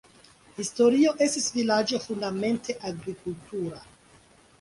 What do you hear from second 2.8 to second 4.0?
agrikultura.